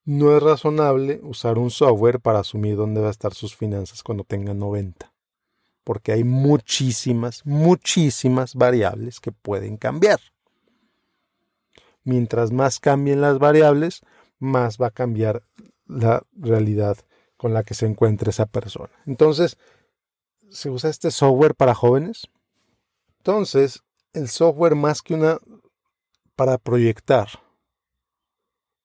no 0.05 0.37
es 0.37 0.41
razonable 0.41 1.19
usar 1.25 1.59
un 1.59 1.73
software 1.73 2.21
para 2.21 2.39
asumir 2.39 2.77
dónde 2.77 3.01
va 3.01 3.09
a 3.09 3.11
estar 3.11 3.35
sus 3.35 3.57
finanzas 3.57 4.05
cuando 4.05 4.23
tenga 4.23 4.55
90, 4.55 5.13
porque 5.83 6.13
hay 6.13 6.23
muchísimas, 6.23 7.45
muchísimas 7.45 8.55
variables 8.55 9.19
que 9.19 9.33
pueden 9.33 9.79
cambiar. 9.79 10.21
Mientras 12.05 12.53
más 12.53 12.79
cambien 12.79 13.21
las 13.21 13.41
variables, 13.41 14.03
más 14.39 14.79
va 14.81 14.87
a 14.87 14.93
cambiar 14.93 15.43
la 15.89 16.23
realidad 16.39 16.99
con 17.37 17.53
la 17.53 17.65
que 17.65 17.75
se 17.75 17.87
encuentra 17.87 18.31
esa 18.31 18.47
persona. 18.47 18.93
Entonces, 19.07 19.59
¿se 20.51 20.71
usa 20.71 20.91
este 20.91 21.11
software 21.11 21.55
para 21.55 21.75
jóvenes? 21.75 22.29
Entonces, 23.19 23.83
el 24.13 24.29
software 24.29 24.75
más 24.75 25.03
que 25.03 25.15
una 25.15 25.39
para 26.35 26.59
proyectar, 26.59 27.29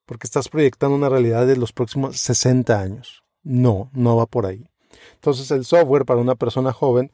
porque 0.05 0.27
estás 0.27 0.49
proyectando 0.49 0.95
una 0.95 1.09
realidad 1.09 1.47
de 1.47 1.55
los 1.55 1.71
próximos 1.71 2.17
60 2.17 2.79
años. 2.79 3.23
No, 3.43 3.89
no 3.93 4.17
va 4.17 4.25
por 4.25 4.45
ahí. 4.45 4.69
Entonces 5.13 5.49
el 5.51 5.63
software 5.63 6.05
para 6.05 6.19
una 6.19 6.35
persona 6.35 6.73
joven, 6.73 7.11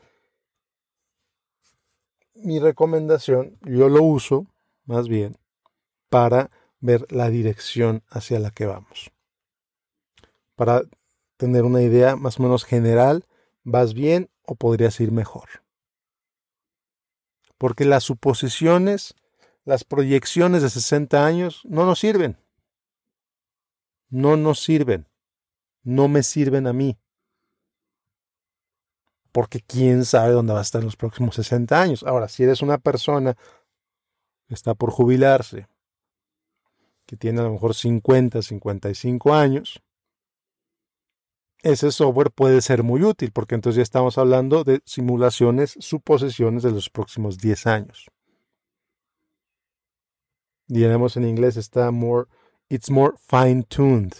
mi 2.34 2.60
recomendación, 2.60 3.58
yo 3.62 3.88
lo 3.88 4.01
uso 4.01 4.48
más 4.86 5.08
bien 5.08 5.38
para 6.10 6.50
ver 6.79 7.05
la 7.12 7.29
dirección 7.29 8.03
hacia 8.10 8.39
la 8.39 8.50
que 8.50 8.65
vamos. 8.65 9.12
Para 10.55 10.81
tener 11.38 11.65
una 11.65 11.81
idea 11.81 12.15
más 12.15 12.39
o 12.39 12.43
menos 12.43 12.65
general, 12.65 13.25
¿vas 13.63 13.93
bien 13.93 14.30
o 14.43 14.55
podrías 14.55 15.00
ir 15.00 15.12
mejor? 15.12 15.50
Porque 17.57 17.86
las 17.86 18.03
suposiciones, 18.03 19.15
las 19.65 19.83
proyecciones 19.83 20.62
de 20.63 20.69
60 20.69 21.25
años 21.25 21.62
no 21.65 21.86
nos 21.86 22.00
sirven 22.00 22.38
no 24.12 24.36
nos 24.38 24.60
sirven, 24.60 25.07
no 25.83 26.07
me 26.07 26.21
sirven 26.21 26.67
a 26.67 26.74
mí. 26.74 27.00
Porque 29.31 29.62
quién 29.62 30.05
sabe 30.05 30.33
dónde 30.33 30.53
va 30.53 30.60
a 30.60 30.63
estar 30.63 30.81
en 30.81 30.86
los 30.86 30.98
próximos 30.98 31.36
60 31.36 31.81
años. 31.81 32.03
Ahora, 32.03 32.27
si 32.27 32.43
eres 32.43 32.62
una 32.62 32.77
persona 32.77 33.36
que 34.48 34.53
está 34.53 34.75
por 34.75 34.91
jubilarse, 34.91 35.67
que 37.05 37.15
tiene 37.15 37.39
a 37.39 37.43
lo 37.43 37.51
mejor 37.51 37.74
50, 37.74 38.41
55 38.41 39.33
años, 39.33 39.81
ese 41.63 41.91
software 41.91 42.32
puede 42.32 42.62
ser 42.62 42.84
muy 42.84 43.03
útil 43.03 43.32
porque 43.32 43.56
entonces 43.56 43.77
ya 43.77 43.84
estamos 43.84 44.18
hablando 44.18 44.63
de 44.63 44.82
simulaciones, 44.86 45.75
suposiciones 45.80 46.63
de 46.63 46.72
los 46.72 46.89
próximos 46.89 47.38
10 47.38 47.68
años. 47.68 48.10
Diremos 50.68 51.18
en 51.18 51.25
inglés 51.25 51.58
está 51.58 51.91
more, 51.91 52.27
it's 52.70 52.89
more 52.89 53.15
fine-tuned. 53.27 54.13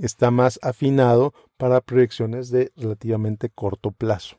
Está 0.00 0.30
más 0.30 0.58
afinado 0.62 1.34
para 1.56 1.80
proyecciones 1.80 2.50
de 2.50 2.72
relativamente 2.76 3.50
corto 3.50 3.90
plazo. 3.90 4.38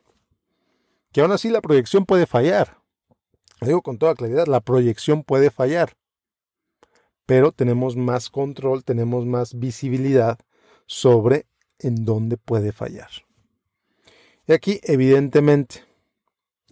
Que 1.12 1.20
aún 1.20 1.32
así 1.32 1.50
la 1.50 1.60
proyección 1.60 2.06
puede 2.06 2.26
fallar. 2.26 2.78
digo 3.60 3.82
con 3.82 3.98
toda 3.98 4.14
claridad, 4.14 4.46
la 4.46 4.60
proyección 4.60 5.22
puede 5.22 5.50
fallar. 5.50 5.92
Pero 7.26 7.52
tenemos 7.52 7.96
más 7.96 8.30
control, 8.30 8.82
tenemos 8.82 9.26
más 9.26 9.58
visibilidad 9.58 10.38
sobre 10.86 11.46
en 11.80 12.04
dónde 12.04 12.36
puede 12.36 12.72
fallar. 12.72 13.10
Y 14.46 14.52
aquí, 14.52 14.80
evidentemente, 14.82 15.84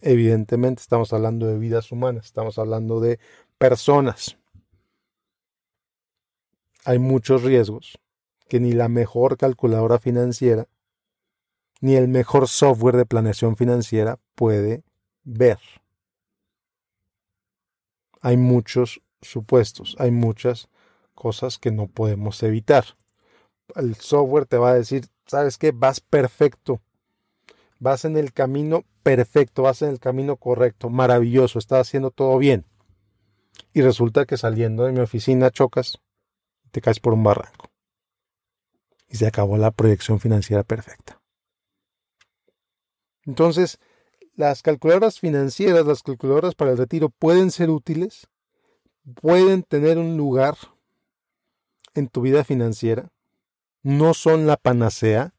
evidentemente 0.00 0.82
estamos 0.82 1.12
hablando 1.12 1.46
de 1.46 1.58
vidas 1.58 1.92
humanas, 1.92 2.26
estamos 2.26 2.58
hablando 2.58 3.00
de 3.00 3.18
personas. 3.58 4.38
Hay 6.84 6.98
muchos 6.98 7.42
riesgos 7.42 7.98
que 8.48 8.60
ni 8.60 8.72
la 8.72 8.88
mejor 8.88 9.36
calculadora 9.36 9.98
financiera, 9.98 10.68
ni 11.80 11.94
el 11.96 12.08
mejor 12.08 12.48
software 12.48 12.96
de 12.96 13.06
planeación 13.06 13.56
financiera 13.56 14.18
puede 14.34 14.82
ver. 15.22 15.58
Hay 18.20 18.36
muchos 18.36 19.00
supuestos, 19.20 19.94
hay 19.98 20.10
muchas 20.10 20.68
cosas 21.14 21.58
que 21.58 21.70
no 21.70 21.86
podemos 21.86 22.42
evitar 22.42 22.96
el 23.74 23.94
software 23.96 24.46
te 24.46 24.56
va 24.56 24.70
a 24.70 24.74
decir, 24.74 25.06
¿sabes 25.26 25.58
qué? 25.58 25.72
Vas 25.72 26.00
perfecto. 26.00 26.80
Vas 27.78 28.04
en 28.04 28.16
el 28.16 28.32
camino 28.32 28.84
perfecto, 29.02 29.62
vas 29.62 29.82
en 29.82 29.90
el 29.90 30.00
camino 30.00 30.36
correcto, 30.36 30.90
maravilloso, 30.90 31.58
estás 31.58 31.86
haciendo 31.86 32.10
todo 32.10 32.36
bien. 32.38 32.64
Y 33.72 33.82
resulta 33.82 34.26
que 34.26 34.36
saliendo 34.36 34.84
de 34.84 34.92
mi 34.92 35.00
oficina 35.00 35.50
chocas, 35.50 35.98
te 36.70 36.80
caes 36.80 37.00
por 37.00 37.12
un 37.12 37.22
barranco. 37.22 37.70
Y 39.08 39.16
se 39.16 39.26
acabó 39.26 39.56
la 39.56 39.70
proyección 39.70 40.20
financiera 40.20 40.64
perfecta. 40.64 41.20
Entonces, 43.24 43.78
las 44.34 44.62
calculadoras 44.62 45.20
financieras, 45.20 45.86
las 45.86 46.02
calculadoras 46.02 46.54
para 46.54 46.72
el 46.72 46.78
retiro 46.78 47.10
pueden 47.10 47.50
ser 47.50 47.70
útiles, 47.70 48.28
pueden 49.20 49.62
tener 49.62 49.98
un 49.98 50.16
lugar 50.16 50.56
en 51.94 52.08
tu 52.08 52.20
vida 52.20 52.44
financiera, 52.44 53.10
no 53.88 54.12
son 54.12 54.46
la 54.46 54.58
panacea, 54.58 55.32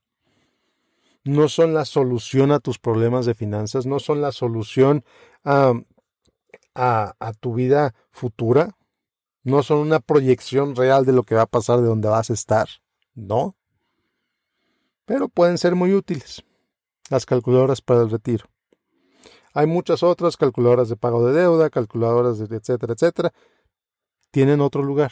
no 1.23 1.49
son 1.49 1.75
la 1.75 1.85
solución 1.85 2.51
a 2.51 2.59
tus 2.59 2.79
problemas 2.79 3.27
de 3.27 3.35
finanzas, 3.35 3.85
no 3.85 3.99
son 3.99 4.21
la 4.21 4.31
solución 4.31 5.05
a, 5.43 5.73
a, 6.73 7.33
tu 7.39 7.53
vida 7.53 7.93
futura, 8.09 8.75
no 9.43 9.61
son 9.61 9.77
una 9.77 9.99
proyección 9.99 10.75
real 10.75 11.05
de 11.05 11.13
lo 11.13 11.21
que 11.21 11.35
va 11.35 11.43
a 11.43 11.45
pasar, 11.45 11.79
de 11.81 11.85
dónde 11.85 12.09
vas 12.09 12.31
a 12.31 12.33
estar, 12.33 12.67
no. 13.13 13.55
Pero 15.05 15.29
pueden 15.29 15.59
ser 15.59 15.75
muy 15.75 15.93
útiles 15.93 16.43
las 17.11 17.27
calculadoras 17.27 17.81
para 17.81 18.01
el 18.01 18.09
retiro. 18.09 18.45
Hay 19.53 19.67
muchas 19.67 20.01
otras 20.01 20.37
calculadoras 20.37 20.89
de 20.89 20.95
pago 20.95 21.23
de 21.23 21.39
deuda, 21.39 21.69
calculadoras 21.69 22.39
de 22.39 22.57
etcétera, 22.57 22.93
etcétera. 22.93 23.31
Tienen 24.31 24.59
otro 24.59 24.81
lugar. 24.81 25.11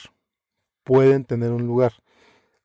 Pueden 0.83 1.23
tener 1.23 1.51
un 1.51 1.67
lugar. 1.67 1.93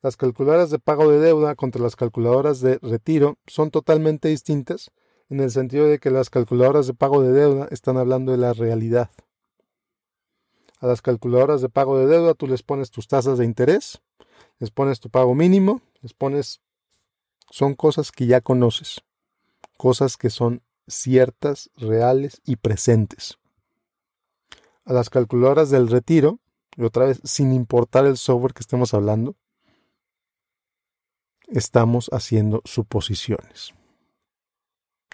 Las 0.03 0.17
calculadoras 0.17 0.71
de 0.71 0.81
pago 0.81 1.09
de 1.09 1.21
deuda 1.21 1.55
contra 1.55 1.81
las 1.81 1.95
calculadoras 1.95 2.61
de 2.61 2.79
retiro 2.83 3.39
son 3.47 3.71
totalmente 3.71 4.29
distintas 4.29 4.91
en 5.31 5.39
el 5.39 5.53
sentido 5.53 5.87
de 5.87 6.01
que 6.01 6.11
las 6.11 6.29
calculadoras 6.29 6.89
de 6.89 6.95
pago 6.95 7.23
de 7.23 7.31
deuda 7.31 7.69
están 7.71 7.97
hablando 7.97 8.33
de 8.33 8.39
la 8.39 8.53
realidad. 8.53 9.11
A 10.81 10.89
las 10.89 11.03
calculadoras 11.03 11.63
de 11.63 11.69
pago 11.69 11.97
de 11.99 12.09
deuda 12.09 12.35
tú 12.35 12.49
les 12.49 12.65
pones 12.65 12.91
tus 12.91 13.07
tasas 13.07 13.39
de 13.39 13.45
interés, 13.45 14.03
les 14.59 14.73
pones 14.73 14.99
tu 14.99 15.09
pago 15.09 15.37
mínimo, 15.37 15.81
les 16.01 16.13
pones... 16.13 16.61
Son 17.51 17.75
cosas 17.75 18.11
que 18.11 18.27
ya 18.27 18.41
conoces, 18.41 19.03
cosas 19.77 20.17
que 20.17 20.31
son 20.31 20.63
ciertas, 20.89 21.71
reales 21.77 22.41
y 22.45 22.57
presentes. 22.57 23.39
A 24.85 24.93
las 24.93 25.11
calculadoras 25.11 25.71
del 25.71 25.89
retiro, 25.89 26.41
y 26.77 26.83
otra 26.83 27.05
vez 27.05 27.21
sin 27.25 27.53
importar 27.53 28.07
el 28.07 28.17
software 28.17 28.55
que 28.55 28.63
estemos 28.63 28.95
hablando, 28.95 29.37
estamos 31.53 32.09
haciendo 32.13 32.63
suposiciones. 32.65 33.75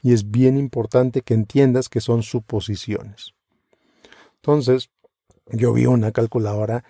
Y 0.03 0.13
es 0.13 0.31
bien 0.31 0.57
importante 0.57 1.23
que 1.23 1.35
entiendas 1.35 1.89
que 1.89 2.01
son 2.01 2.23
suposiciones. 2.23 3.35
Entonces, 4.37 4.91
yo 5.47 5.73
vi 5.73 5.87
una 5.87 6.13
calculadora 6.13 6.85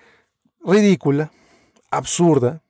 ridícula, 0.64 1.32
absurda, 1.90 2.62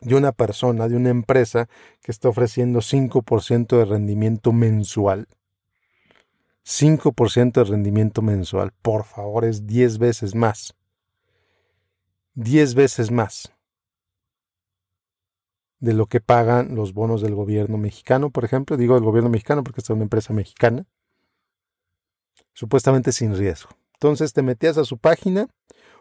de 0.00 0.14
una 0.14 0.32
persona, 0.32 0.88
de 0.88 0.96
una 0.96 1.10
empresa 1.10 1.68
que 2.02 2.12
está 2.12 2.28
ofreciendo 2.28 2.80
5% 2.80 3.78
de 3.78 3.84
rendimiento 3.84 4.52
mensual. 4.52 5.28
5% 6.64 7.52
de 7.52 7.64
rendimiento 7.64 8.22
mensual. 8.22 8.72
Por 8.82 9.04
favor, 9.04 9.44
es 9.44 9.66
10 9.66 9.98
veces 9.98 10.34
más. 10.34 10.74
10 12.34 12.74
veces 12.74 13.10
más 13.10 13.52
de 15.80 15.92
lo 15.92 16.06
que 16.06 16.20
pagan 16.20 16.74
los 16.74 16.92
bonos 16.92 17.22
del 17.22 17.34
gobierno 17.34 17.78
mexicano, 17.78 18.30
por 18.30 18.44
ejemplo. 18.44 18.76
Digo 18.76 18.94
del 18.94 19.04
gobierno 19.04 19.30
mexicano 19.30 19.62
porque 19.62 19.80
es 19.80 19.90
una 19.90 20.02
empresa 20.02 20.32
mexicana. 20.32 20.86
Supuestamente 22.52 23.12
sin 23.12 23.36
riesgo. 23.36 23.70
Entonces 23.94 24.32
te 24.32 24.42
metías 24.42 24.78
a 24.78 24.84
su 24.84 24.98
página, 24.98 25.48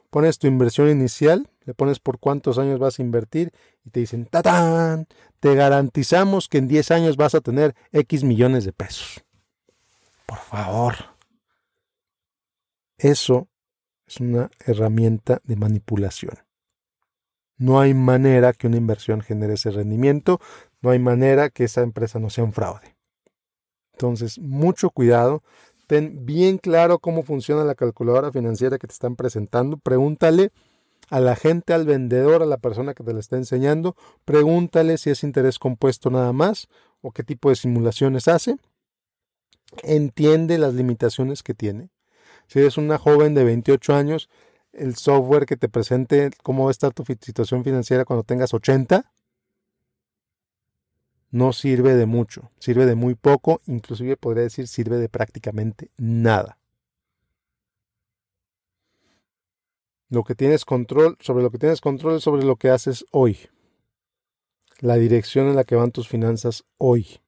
pones 0.09 0.37
tu 0.39 0.47
inversión 0.47 0.89
inicial, 0.89 1.49
le 1.65 1.73
pones 1.73 1.99
por 1.99 2.19
cuántos 2.19 2.57
años 2.57 2.79
vas 2.79 2.99
a 2.99 3.01
invertir 3.01 3.51
y 3.83 3.89
te 3.89 3.99
dicen, 3.99 4.25
¡tatán! 4.25 5.07
Te 5.39 5.55
garantizamos 5.55 6.47
que 6.47 6.59
en 6.59 6.67
10 6.67 6.91
años 6.91 7.17
vas 7.17 7.35
a 7.35 7.41
tener 7.41 7.75
X 7.91 8.23
millones 8.23 8.65
de 8.65 8.73
pesos. 8.73 9.23
Por 10.25 10.39
favor. 10.39 10.95
Eso 12.97 13.47
es 14.07 14.19
una 14.19 14.49
herramienta 14.65 15.41
de 15.43 15.55
manipulación. 15.55 16.46
No 17.57 17.79
hay 17.79 17.93
manera 17.93 18.53
que 18.53 18.67
una 18.67 18.77
inversión 18.77 19.21
genere 19.21 19.53
ese 19.53 19.71
rendimiento, 19.71 20.39
no 20.81 20.91
hay 20.91 20.99
manera 20.99 21.49
que 21.49 21.63
esa 21.63 21.81
empresa 21.81 22.19
no 22.19 22.29
sea 22.29 22.43
un 22.43 22.53
fraude. 22.53 22.95
Entonces, 23.93 24.37
mucho 24.39 24.91
cuidado, 24.91 25.43
ten 25.87 26.25
bien 26.25 26.59
claro 26.59 26.99
cómo 26.99 27.23
funciona 27.23 27.63
la 27.63 27.73
calculadora 27.73 28.31
financiera 28.31 28.77
que 28.77 28.87
te 28.87 28.93
están 28.93 29.15
presentando, 29.15 29.77
pregúntale 29.77 30.51
a 31.09 31.19
la 31.19 31.35
gente, 31.35 31.73
al 31.73 31.85
vendedor, 31.85 32.43
a 32.43 32.45
la 32.45 32.57
persona 32.57 32.93
que 32.93 33.03
te 33.03 33.13
la 33.13 33.19
está 33.19 33.37
enseñando, 33.37 33.95
pregúntale 34.25 34.97
si 34.97 35.09
es 35.09 35.23
interés 35.23 35.57
compuesto 35.57 36.09
nada 36.09 36.33
más 36.33 36.67
o 37.01 37.11
qué 37.11 37.23
tipo 37.23 37.49
de 37.49 37.55
simulaciones 37.55 38.27
hace. 38.27 38.57
Entiende 39.83 40.57
las 40.57 40.73
limitaciones 40.73 41.43
que 41.43 41.53
tiene. 41.53 41.89
Si 42.47 42.59
eres 42.59 42.77
una 42.77 42.97
joven 42.97 43.33
de 43.33 43.43
28 43.43 43.95
años, 43.95 44.29
el 44.77 44.95
software 44.95 45.45
que 45.45 45.57
te 45.57 45.69
presente 45.69 46.29
cómo 46.43 46.65
va 46.65 46.69
a 46.69 46.71
estar 46.71 46.93
tu 46.93 47.03
situación 47.03 47.63
financiera 47.63 48.05
cuando 48.05 48.23
tengas 48.23 48.53
80, 48.53 49.11
no 51.31 51.51
sirve 51.51 51.95
de 51.95 52.05
mucho, 52.05 52.51
sirve 52.59 52.85
de 52.85 52.95
muy 52.95 53.15
poco, 53.15 53.61
inclusive 53.65 54.15
podría 54.15 54.43
decir 54.43 54.67
sirve 54.67 54.97
de 54.97 55.09
prácticamente 55.09 55.91
nada. 55.97 56.57
Lo 60.09 60.23
que 60.23 60.35
tienes 60.35 60.63
control, 60.63 61.17
sobre 61.19 61.43
lo 61.43 61.51
que 61.51 61.57
tienes 61.57 61.81
control 61.81 62.15
es 62.15 62.23
sobre 62.23 62.45
lo 62.45 62.55
que 62.55 62.69
haces 62.69 63.05
hoy. 63.11 63.37
La 64.79 64.95
dirección 64.95 65.47
en 65.47 65.55
la 65.55 65.65
que 65.65 65.75
van 65.75 65.91
tus 65.91 66.07
finanzas 66.07 66.63
hoy. 66.77 67.19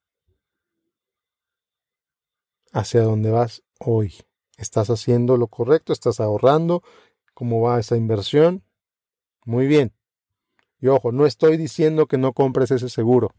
Hacia 2.71 3.01
dónde 3.01 3.31
vas 3.31 3.63
hoy. 3.79 4.13
¿Estás 4.55 4.89
haciendo 4.89 5.35
lo 5.35 5.47
correcto? 5.47 5.91
¿Estás 5.91 6.19
ahorrando? 6.19 6.83
Cómo 7.39 7.61
va 7.61 7.79
esa 7.79 7.95
inversión. 7.95 8.63
Muy 9.45 9.65
bien. 9.65 9.93
Y 10.81 10.87
ojo, 10.87 11.13
no 11.13 11.25
estoy 11.25 11.55
diciendo 11.55 12.05
que 12.05 12.17
no 12.17 12.33
compres 12.33 12.69
ese 12.69 12.89
seguro. 12.89 13.33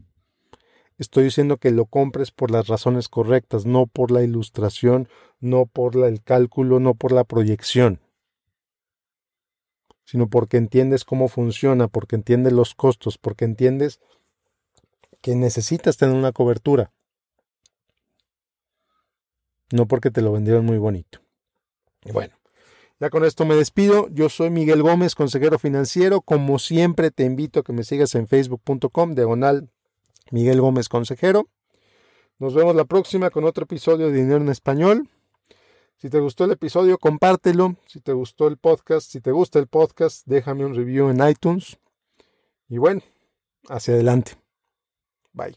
Estoy 0.96 1.24
diciendo 1.24 1.58
que 1.58 1.70
lo 1.70 1.84
compres 1.84 2.30
por 2.30 2.50
las 2.50 2.66
razones 2.66 3.10
correctas, 3.10 3.66
no 3.66 3.86
por 3.86 4.10
la 4.10 4.22
ilustración, 4.22 5.06
no 5.38 5.66
por 5.66 5.98
el 5.98 6.22
cálculo, 6.22 6.80
no 6.80 6.94
por 6.94 7.12
la 7.12 7.24
proyección, 7.24 8.00
sino 10.06 10.30
porque 10.30 10.56
entiendes 10.56 11.04
cómo 11.04 11.28
funciona, 11.28 11.86
porque 11.86 12.16
entiendes 12.16 12.54
los 12.54 12.74
costos, 12.74 13.18
porque 13.18 13.44
entiendes 13.44 14.00
que 15.20 15.34
necesitas 15.34 15.98
tener 15.98 16.16
una 16.16 16.32
cobertura, 16.32 16.90
no 19.70 19.86
porque 19.86 20.10
te 20.10 20.22
lo 20.22 20.32
vendieron 20.32 20.64
muy 20.64 20.78
bonito. 20.78 21.20
Bueno, 22.12 22.39
Ya 23.00 23.08
con 23.08 23.24
esto 23.24 23.46
me 23.46 23.56
despido. 23.56 24.08
Yo 24.10 24.28
soy 24.28 24.50
Miguel 24.50 24.82
Gómez, 24.82 25.14
consejero 25.14 25.58
financiero. 25.58 26.20
Como 26.20 26.58
siempre, 26.58 27.10
te 27.10 27.24
invito 27.24 27.60
a 27.60 27.62
que 27.62 27.72
me 27.72 27.82
sigas 27.82 28.14
en 28.14 28.28
facebook.com, 28.28 29.14
diagonal 29.14 29.70
Miguel 30.30 30.60
Gómez 30.60 30.90
Consejero. 30.90 31.48
Nos 32.38 32.54
vemos 32.54 32.76
la 32.76 32.84
próxima 32.84 33.30
con 33.30 33.44
otro 33.44 33.64
episodio 33.64 34.08
de 34.08 34.12
Dinero 34.12 34.42
en 34.42 34.50
Español. 34.50 35.08
Si 35.96 36.10
te 36.10 36.20
gustó 36.20 36.44
el 36.44 36.52
episodio, 36.52 36.98
compártelo. 36.98 37.76
Si 37.86 38.00
te 38.00 38.12
gustó 38.12 38.48
el 38.48 38.58
podcast, 38.58 39.10
si 39.10 39.22
te 39.22 39.32
gusta 39.32 39.58
el 39.58 39.66
podcast, 39.66 40.26
déjame 40.26 40.66
un 40.66 40.74
review 40.74 41.08
en 41.08 41.26
iTunes. 41.26 41.78
Y 42.68 42.76
bueno, 42.76 43.00
hacia 43.68 43.94
adelante. 43.94 44.32
Bye. 45.32 45.56